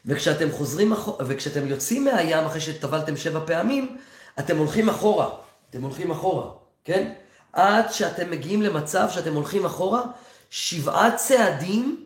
[0.05, 3.97] וכשאתם חוזרים אחורה, וכשאתם יוצאים מהים אחרי שטבלתם שבע פעמים,
[4.39, 5.29] אתם הולכים אחורה.
[5.69, 6.51] אתם הולכים אחורה,
[6.83, 7.13] כן?
[7.53, 10.01] עד שאתם מגיעים למצב שאתם הולכים אחורה
[10.49, 12.02] שבעה צעדים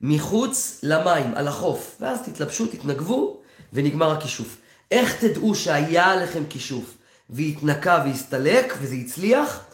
[0.00, 1.96] מחוץ למים, על החוף.
[2.00, 4.56] ואז תתלבשו, תתנגבו, ונגמר הכישוף.
[4.90, 6.96] איך תדעו שהיה עליכם כישוף
[7.30, 9.64] והתנקה והסתלק וזה הצליח?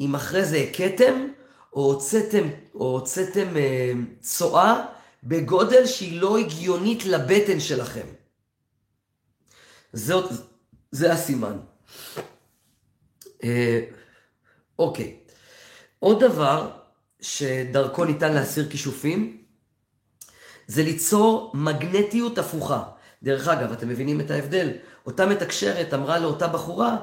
[0.00, 1.26] אם אחרי זה הכיתם,
[1.72, 4.84] או הוצאתם, או הוצאתם אה, צואה
[5.24, 8.06] בגודל שהיא לא הגיונית לבטן שלכם.
[9.92, 10.30] זאת,
[10.90, 11.58] זה הסימן.
[13.44, 13.80] אה,
[14.78, 15.16] אוקיי.
[15.98, 16.70] עוד דבר
[17.20, 19.41] שדרכו ניתן להסיר כישופים,
[20.66, 22.82] זה ליצור מגנטיות הפוכה.
[23.22, 24.70] דרך אגב, אתם מבינים את ההבדל?
[25.06, 26.96] אותה מתקשרת אמרה לאותה בחורה,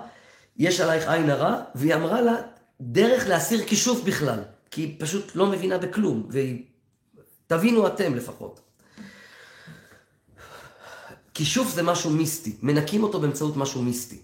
[0.58, 2.36] יש עלייך עין הרע, והיא אמרה לה,
[2.82, 4.40] דרך להסיר כישוף בכלל,
[4.72, 6.64] כי היא פשוט לא מבינה בכלום, והיא...
[7.48, 8.62] תבינו אתם לפחות.
[11.34, 14.22] כישוף זה משהו מיסטי, מנקים אותו באמצעות משהו מיסטי.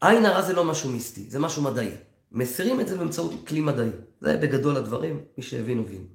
[0.00, 1.90] עין הרע זה לא משהו מיסטי, זה משהו מדעי.
[2.32, 3.88] מסירים את זה באמצעות כלי מדעי.
[4.20, 6.06] זה בגדול הדברים, מי שהבין הבין.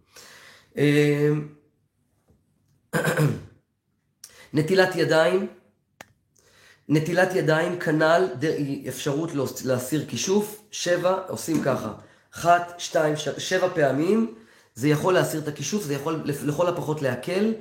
[4.53, 5.47] נטילת ידיים,
[6.89, 8.27] נטילת ידיים כנ"ל
[8.87, 9.29] אפשרות
[9.65, 11.93] להסיר כישוף, שבע, עושים ככה,
[12.35, 14.35] אחת, שתיים, שבע פעמים,
[14.75, 17.53] זה יכול להסיר את הכישוף, זה יכול לכל הפחות להקל.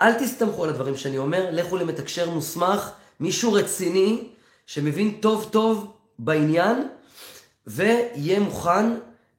[0.00, 4.28] אל תסתמכו על הדברים שאני אומר, לכו למתקשר מוסמך, מישהו רציני,
[4.66, 6.88] שמבין טוב טוב בעניין,
[7.66, 8.86] ויהיה מוכן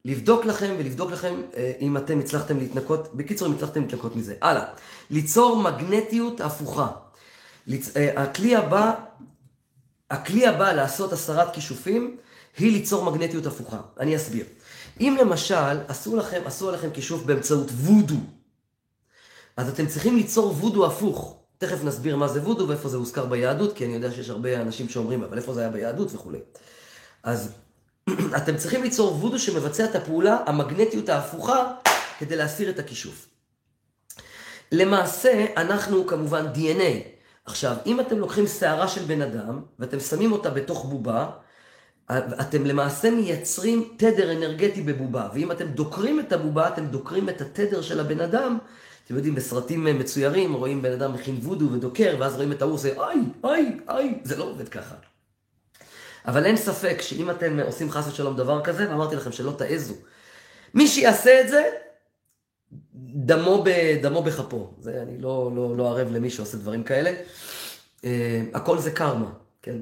[0.05, 4.35] לבדוק לכם ולבדוק לכם אה, אם אתם הצלחתם להתנקות, בקיצור אם הצלחתם להתנקות מזה.
[4.41, 4.65] הלאה,
[5.09, 6.91] ליצור מגנטיות הפוכה.
[7.67, 7.97] לצ...
[7.97, 8.93] אה, הכלי הבא,
[10.11, 12.17] הכלי הבא לעשות הסרת כישופים,
[12.57, 13.81] היא ליצור מגנטיות הפוכה.
[13.99, 14.45] אני אסביר.
[14.99, 18.15] אם למשל עשו לכם, עשו עליכם כישוף באמצעות וודו,
[19.57, 21.39] אז אתם צריכים ליצור וודו הפוך.
[21.57, 24.89] תכף נסביר מה זה וודו ואיפה זה הוזכר ביהדות, כי אני יודע שיש הרבה אנשים
[24.89, 26.39] שאומרים, אבל איפה זה היה ביהדות וכולי.
[27.23, 27.51] אז
[28.37, 31.71] אתם צריכים ליצור וודו שמבצע את הפעולה, המגנטיות ההפוכה,
[32.19, 33.27] כדי להסיר את הכישוף.
[34.71, 37.07] למעשה, אנחנו כמובן DNA.
[37.45, 41.29] עכשיו, אם אתם לוקחים שערה של בן אדם, ואתם שמים אותה בתוך בובה,
[42.11, 47.81] אתם למעשה מייצרים תדר אנרגטי בבובה, ואם אתם דוקרים את הבובה, אתם דוקרים את התדר
[47.81, 48.57] של הבן אדם.
[49.05, 52.89] אתם יודעים, בסרטים מצוירים, רואים בן אדם מכין וודו ודוקר, ואז רואים את ההוא עושה,
[53.03, 54.95] איי, איי, איי, זה לא עובד ככה.
[56.25, 59.93] אבל אין ספק שאם אתם עושים חס ושלום דבר כזה, ואמרתי לכם שלא תעזו,
[60.73, 61.63] מי שיעשה את זה,
[63.15, 63.69] דמו, ב,
[64.01, 64.73] דמו בכפו.
[64.79, 67.13] זה, אני לא, לא, לא ערב למי שעושה דברים כאלה.
[68.01, 68.05] Uh,
[68.53, 69.29] הכל זה קרמה,
[69.61, 69.77] כן?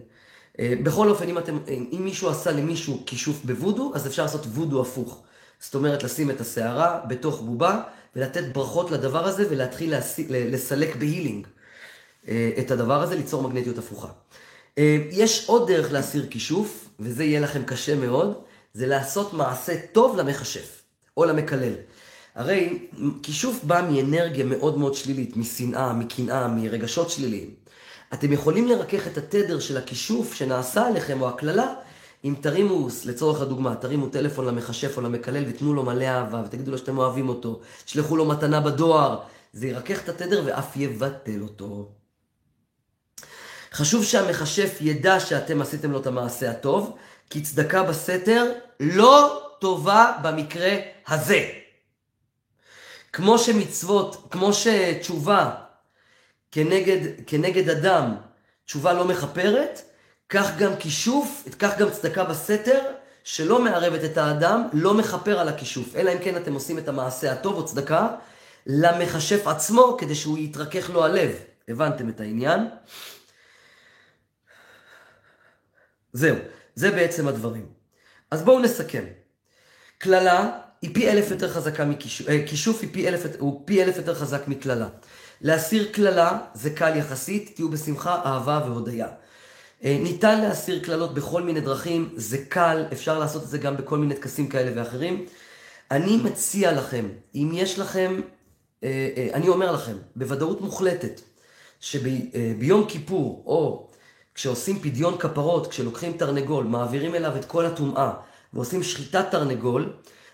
[0.53, 4.81] Uh, בכל אופן, אם, אתם, אם מישהו עשה למישהו כישוף בוודו, אז אפשר לעשות וודו
[4.81, 5.23] הפוך.
[5.59, 7.81] זאת אומרת, לשים את הסערה בתוך בובה,
[8.15, 14.07] ולתת ברכות לדבר הזה, ולהתחיל להסיק, לסלק בהילינג uh, את הדבר הזה, ליצור מגנטיות הפוכה.
[14.77, 18.41] אה, יש עוד דרך להסיר כישוף, וזה יהיה לכם קשה מאוד,
[18.73, 20.81] זה לעשות מעשה טוב למכשף,
[21.17, 21.73] או למקלל.
[22.35, 22.87] הרי
[23.23, 27.49] כישוף בא מאנרגיה מאוד מאוד שלילית, משנאה, מקנאה, מרגשות שליליים.
[28.13, 31.73] אתם יכולים לרכך את התדר של הכישוף שנעשה עליכם, או הקללה,
[32.23, 36.77] אם תרימו, לצורך הדוגמה, תרימו טלפון למכשף או למקלל ותנו לו מלא אהבה, ותגידו לו
[36.77, 39.19] שאתם אוהבים אותו, תשלחו לו מתנה בדואר,
[39.53, 41.89] זה ירכך את התדר ואף יבטל אותו.
[43.73, 46.97] חשוב שהמכשף ידע שאתם עשיתם לו את המעשה הטוב,
[47.29, 50.75] כי צדקה בסתר לא טובה במקרה
[51.07, 51.49] הזה.
[53.13, 55.51] כמו שמצוות, כמו שתשובה
[56.51, 58.15] כנגד, כנגד אדם,
[58.65, 59.81] תשובה לא מכפרת,
[60.29, 62.79] כך גם כישוף, כך גם צדקה בסתר,
[63.23, 65.95] שלא מערבת את האדם, לא מכפר על הכישוף.
[65.95, 68.07] אלא אם כן אתם עושים את המעשה הטוב או צדקה
[68.67, 71.31] למכשף עצמו, כדי שהוא יתרכך לו הלב.
[71.67, 72.67] הבנתם את העניין?
[76.13, 76.35] זהו,
[76.75, 77.65] זה בעצם הדברים.
[78.31, 79.03] אז בואו נסכם.
[79.97, 83.97] קללה היא פי אלף יותר חזקה מכישוף, אה, כישוף היא פי אלף, הוא פי אלף
[83.97, 84.87] יותר חזק מקללה.
[85.41, 89.07] להסיר קללה זה קל יחסית, תהיו בשמחה, אהבה והודיה.
[89.83, 93.97] אה, ניתן להסיר קללות בכל מיני דרכים, זה קל, אפשר לעשות את זה גם בכל
[93.97, 95.25] מיני טקסים כאלה ואחרים.
[95.91, 98.21] אני מציע לכם, אם יש לכם,
[98.83, 101.21] אה, אני אומר לכם, בוודאות מוחלטת,
[101.79, 103.90] שביום כיפור, או
[104.35, 108.11] כשעושים פדיון כפרות, כשלוקחים תרנגול, מעבירים אליו את כל הטומאה
[108.53, 109.93] ועושים שחיטת תרנגול,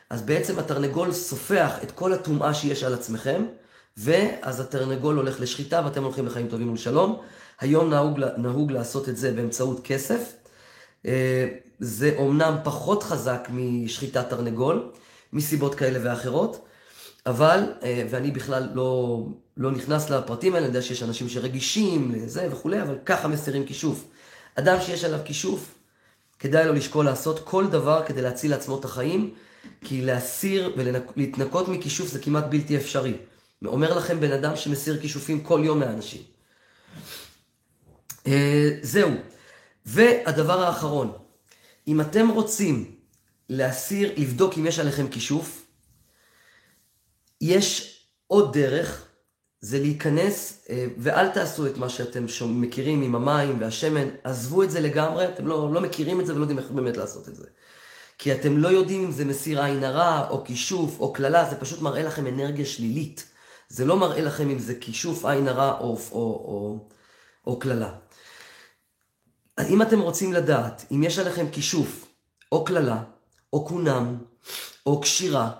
[0.09, 3.45] אז בעצם התרנגול סופח את כל הטומאה שיש על עצמכם,
[3.97, 7.21] ואז התרנגול הולך לשחיטה ואתם הולכים לחיים טובים ולשלום.
[7.59, 10.33] היום נהוג, נהוג לעשות את זה באמצעות כסף.
[11.05, 11.47] אה,
[11.79, 14.91] זה אומנם פחות חזק משחיטת תרנגול,
[15.33, 16.65] מסיבות כאלה ואחרות,
[17.25, 19.19] אבל, אה, ואני בכלל לא,
[19.57, 24.03] לא נכנס לפרטים האלה, אני יודע שיש אנשים שרגישים לזה וכולי, אבל ככה מסירים כישוף.
[24.55, 25.75] אדם שיש עליו כישוף,
[26.39, 29.33] כדאי לו לשקול לעשות כל דבר כדי להציל לעצמו את החיים,
[29.81, 33.13] כי להסיר ולהתנקות מכישוף זה כמעט בלתי אפשרי.
[33.65, 36.21] אומר לכם בן אדם שמסיר כישופים כל יום מהאנשים.
[38.27, 39.11] אה, זהו.
[39.85, 41.11] והדבר האחרון,
[41.87, 42.95] אם אתם רוצים
[43.49, 45.65] להסיר, לבדוק אם יש עליכם כישוף.
[47.41, 49.06] יש עוד דרך,
[49.61, 54.79] זה להיכנס, אה, ואל תעשו את מה שאתם מכירים עם המים והשמן, עזבו את זה
[54.79, 57.45] לגמרי, אתם לא, לא מכירים את זה ולא יודעים איך באמת לעשות את זה.
[58.17, 61.81] כי אתם לא יודעים אם זה מסיר עין הרע, או כישוף, או קללה, זה פשוט
[61.81, 63.25] מראה לכם אנרגיה שלילית.
[63.69, 65.79] זה לא מראה לכם אם זה כישוף עין הרע
[67.47, 67.93] או קללה.
[69.69, 72.07] אם אתם רוצים לדעת אם יש עליכם כישוף,
[72.51, 73.03] או קללה,
[73.53, 74.17] או קונם,
[74.85, 75.51] או קשירה,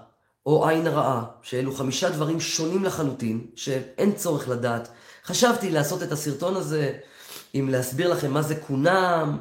[0.47, 4.87] או עין רעה, שאלו חמישה דברים שונים לחלוטין, שאין צורך לדעת.
[5.25, 6.93] חשבתי לעשות את הסרטון הזה,
[7.55, 9.37] אם להסביר לכם מה זה קונם,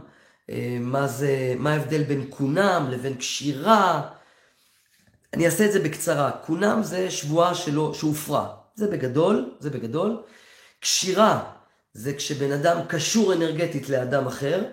[0.50, 4.02] אה, מה, זה, מה ההבדל בין קונם לבין קשירה.
[5.34, 6.30] אני אעשה את זה בקצרה.
[6.30, 8.48] קונם זה שבועה שלו, שהופרה.
[8.74, 10.22] זה בגדול, זה בגדול.
[10.80, 11.44] קשירה
[11.92, 14.64] זה כשבן אדם קשור אנרגטית לאדם אחר,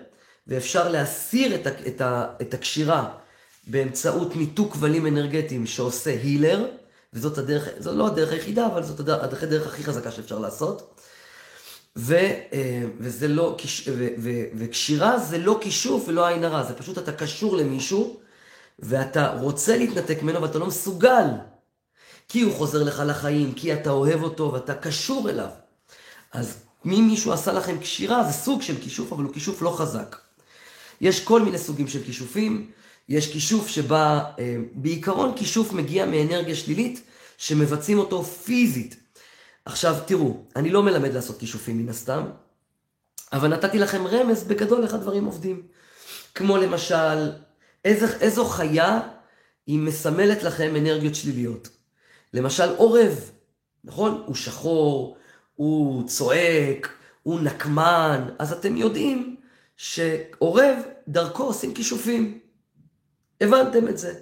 [0.46, 2.02] ואפשר להסיר את, את,
[2.42, 3.10] את הקשירה
[3.66, 6.66] באמצעות ניתוק כבלים אנרגטיים שעושה הילר,
[7.12, 11.00] וזאת הדרך, זו לא הדרך היחידה, אבל זאת הדרך, הדרך הכי חזקה שאפשר לעשות.
[11.96, 12.14] ו,
[12.52, 17.12] אה, וזה לא, ו, ו, וקשירה זה לא כישוף ולא עין הרע, זה פשוט אתה
[17.12, 18.20] קשור למישהו,
[18.78, 21.26] ואתה רוצה להתנתק ממנו ואתה לא מסוגל,
[22.28, 25.48] כי הוא חוזר לך לחיים, כי אתה אוהב אותו ואתה קשור אליו.
[26.32, 30.16] אז אם מישהו עשה לכם קשירה, זה סוג של כישוף, אבל הוא כישוף לא חזק.
[31.00, 32.70] יש כל מיני סוגים של כישופים.
[33.08, 37.00] יש כישוף שבה, אה, בעיקרון כישוף מגיע מאנרגיה שלילית,
[37.38, 38.96] שמבצעים אותו פיזית.
[39.64, 42.24] עכשיו תראו, אני לא מלמד לעשות כישופים מן הסתם,
[43.32, 45.62] אבל נתתי לכם רמז בגדול איך הדברים עובדים.
[46.34, 47.32] כמו למשל,
[47.84, 49.00] איזו, איזו חיה
[49.66, 51.68] היא מסמלת לכם אנרגיות שליליות.
[52.34, 53.30] למשל עורב,
[53.84, 54.22] נכון?
[54.26, 55.16] הוא שחור,
[55.54, 56.88] הוא צועק,
[57.22, 59.36] הוא נקמן, אז אתם יודעים
[59.76, 60.76] שעורב,
[61.08, 62.38] דרכו עושים כישופים.
[63.40, 64.14] הבנתם את זה.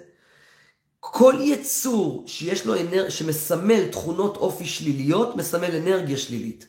[0.99, 3.09] כל יצור שיש לו אנר...
[3.09, 6.67] שמסמל תכונות אופי שליליות, מסמל אנרגיה שלילית.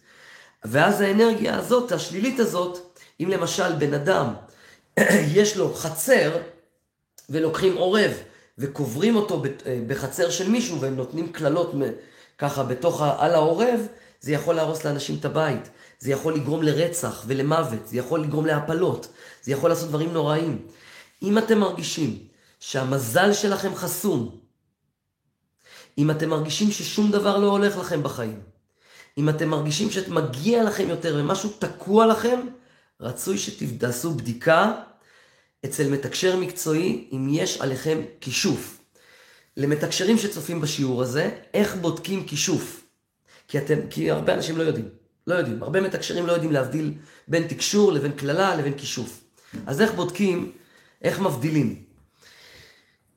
[0.64, 4.35] ואז האנרגיה הזאת, השלילית הזאת, אם למשל בן אדם
[5.38, 6.37] יש לו חצר
[7.30, 8.11] ולוקחים עורב
[8.59, 9.42] וקוברים אותו
[9.87, 11.74] בחצר של מישהו והם נותנים קללות
[12.38, 13.80] ככה בתוך, על העורב,
[14.20, 19.09] זה יכול להרוס לאנשים את הבית, זה יכול לגרום לרצח ולמוות, זה יכול לגרום להפלות,
[19.42, 20.66] זה יכול לעשות דברים נוראים.
[21.22, 22.18] אם אתם מרגישים
[22.66, 24.38] שהמזל שלכם חסום,
[25.98, 28.40] אם אתם מרגישים ששום דבר לא הולך לכם בחיים,
[29.18, 32.40] אם אתם מרגישים שמגיע לכם יותר ומשהו תקוע לכם,
[33.00, 34.72] רצוי שתעשו בדיקה
[35.64, 38.79] אצל מתקשר מקצועי אם יש עליכם כישוף.
[39.57, 42.85] למתקשרים שצופים בשיעור הזה, איך בודקים כישוף?
[43.48, 44.88] כי, אתם, כי הרבה אנשים לא יודעים.
[45.27, 45.62] לא יודעים.
[45.62, 46.92] הרבה מתקשרים לא יודעים להבדיל
[47.29, 49.24] בין תקשור לבין קללה לבין כישוף.
[49.66, 50.53] אז איך בודקים,
[51.03, 51.93] איך מבדילים?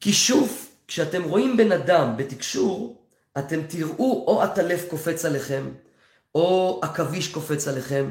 [0.08, 3.02] כישוף, כשאתם רואים בן אדם בתקשור,
[3.38, 5.70] אתם תראו או הטלף קופץ עליכם,
[6.36, 8.10] או עכביש קופץ עליכם,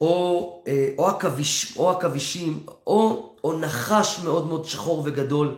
[0.00, 5.56] או, אה, או, עכביש, או עכבישים, או, או נחש מאוד מאוד שחור וגדול.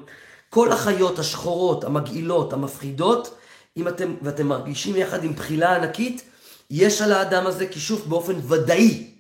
[0.51, 3.35] כל החיות השחורות, המגעילות, המפחידות,
[3.77, 6.23] אם אתם, ואתם מרגישים יחד עם בחילה ענקית,
[6.71, 9.11] יש על האדם הזה כישוף באופן ודאי.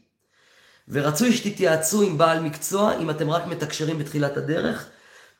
[0.88, 4.88] ורצוי שתתייעצו עם בעל מקצוע, אם אתם רק מתקשרים בתחילת הדרך,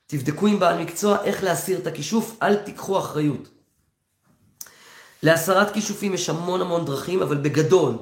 [0.06, 3.48] תבדקו עם בעל מקצוע איך להסיר את הכישוף, אל תיקחו אחריות.
[5.22, 7.94] להסרת כישופים יש המון המון דרכים, אבל בגדול,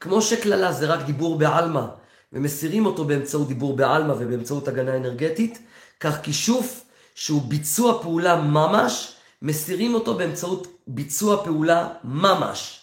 [0.00, 1.86] כמו שקללה זה רק דיבור בעלמא,
[2.32, 5.58] ומסירים אותו באמצעות דיבור בעלמא ובאמצעות הגנה אנרגטית,
[6.00, 12.80] כך כישוף שהוא ביצוע פעולה ממש, מסירים אותו באמצעות ביצוע פעולה ממש.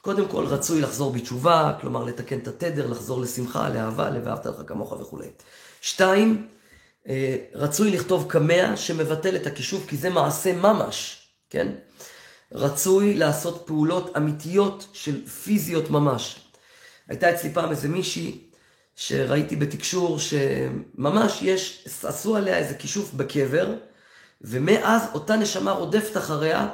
[0.00, 4.92] קודם כל רצוי לחזור בתשובה, כלומר לתקן את התדר, לחזור לשמחה, לאהבה, ל"ואהבת לך כמוך"
[4.92, 5.28] וכולי.
[5.80, 6.46] שתיים,
[7.54, 11.68] רצוי לכתוב קמע שמבטל את הכישוף, כי זה מעשה ממש, כן?
[12.52, 16.40] רצוי לעשות פעולות אמיתיות של פיזיות ממש.
[17.08, 18.38] הייתה אצלי פעם איזה מישהי
[18.96, 23.74] שראיתי בתקשור שממש יש, עשו עליה איזה כישוף בקבר,
[24.40, 26.68] ומאז אותה נשמה רודפת אחריה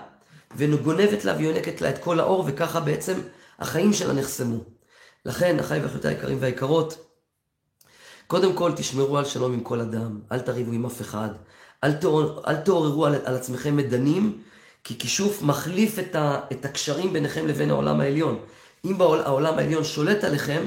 [0.56, 3.20] וגונבת לה ויונקת לה את כל האור, וככה בעצם
[3.58, 4.58] החיים שלה נחסמו.
[5.24, 7.05] לכן, אחי ואחיותי היקרים והיקרות,
[8.26, 11.28] קודם כל תשמרו על שלום עם כל אדם, אל תריבו עם אף אחד,
[11.84, 14.42] אל, תעור, אל תעוררו על, על עצמכם מדנים,
[14.84, 18.38] כי כישוף מחליף את, ה, את הקשרים ביניכם לבין העולם העליון.
[18.84, 20.64] אם בעול, העולם העליון שולט עליכם,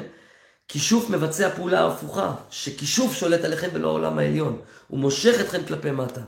[0.67, 4.61] כישוף מבצע פעולה הפוכה, שכישוף שולט עליכם ולא העולם העליון.
[4.87, 6.21] הוא מושך אתכם כלפי מטה.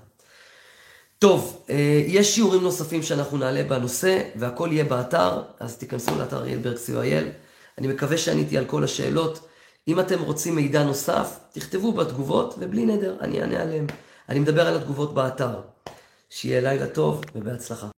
[1.19, 6.59] טוב, אה, יש שיעורים נוספים שאנחנו נעלה בנושא, והכל יהיה באתר, אז תיכנסו לאתר אריאל
[6.63, 7.25] co.il.
[7.77, 9.47] אני מקווה שעניתי על כל השאלות.
[9.87, 13.87] אם אתם רוצים מידע נוסף, תכתבו בתגובות, ובלי נדר, אני אענה עליהם.
[14.29, 15.61] אני מדבר על התגובות באתר.
[16.29, 17.87] שיהיה לילה טוב ובהצלחה.